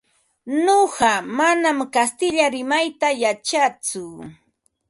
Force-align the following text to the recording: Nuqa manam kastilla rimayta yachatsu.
Nuqa 0.63 1.11
manam 1.37 1.79
kastilla 1.93 2.45
rimayta 2.53 3.07
yachatsu. 3.21 4.03